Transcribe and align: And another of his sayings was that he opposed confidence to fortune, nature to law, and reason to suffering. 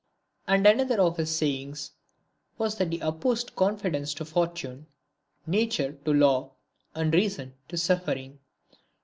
And 0.47 0.65
another 0.65 0.99
of 0.99 1.17
his 1.17 1.29
sayings 1.29 1.91
was 2.57 2.77
that 2.79 2.91
he 2.91 2.99
opposed 3.01 3.55
confidence 3.55 4.15
to 4.15 4.25
fortune, 4.25 4.87
nature 5.45 5.91
to 6.05 6.11
law, 6.11 6.53
and 6.95 7.13
reason 7.13 7.53
to 7.67 7.77
suffering. 7.77 8.39